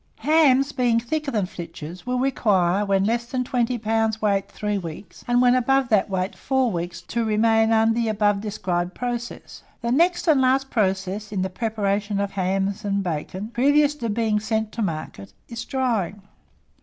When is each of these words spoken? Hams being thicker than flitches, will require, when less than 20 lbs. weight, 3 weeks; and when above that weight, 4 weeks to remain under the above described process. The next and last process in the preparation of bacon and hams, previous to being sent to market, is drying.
Hams 0.21 0.71
being 0.71 0.99
thicker 0.99 1.29
than 1.29 1.45
flitches, 1.45 2.07
will 2.07 2.17
require, 2.17 2.83
when 2.83 3.03
less 3.05 3.27
than 3.27 3.43
20 3.43 3.77
lbs. 3.77 4.19
weight, 4.19 4.49
3 4.49 4.79
weeks; 4.79 5.23
and 5.27 5.43
when 5.43 5.53
above 5.53 5.89
that 5.89 6.09
weight, 6.09 6.35
4 6.35 6.71
weeks 6.71 7.01
to 7.01 7.23
remain 7.23 7.71
under 7.71 7.93
the 7.93 8.07
above 8.07 8.41
described 8.41 8.95
process. 8.95 9.61
The 9.83 9.91
next 9.91 10.27
and 10.27 10.41
last 10.41 10.71
process 10.71 11.31
in 11.31 11.43
the 11.43 11.51
preparation 11.51 12.19
of 12.19 12.31
bacon 12.31 12.41
and 12.41 13.03
hams, 13.19 13.51
previous 13.53 13.93
to 13.93 14.09
being 14.09 14.39
sent 14.39 14.71
to 14.71 14.81
market, 14.81 15.33
is 15.49 15.63
drying. 15.65 16.19